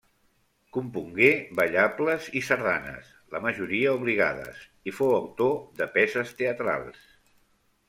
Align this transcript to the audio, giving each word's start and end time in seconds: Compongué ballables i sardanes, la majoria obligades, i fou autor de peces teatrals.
Compongué 0.77 1.27
ballables 1.59 2.29
i 2.39 2.41
sardanes, 2.47 3.11
la 3.37 3.43
majoria 3.45 3.93
obligades, 3.99 4.65
i 4.93 4.97
fou 5.03 5.15
autor 5.21 5.55
de 5.83 5.91
peces 6.01 6.35
teatrals. 6.43 7.09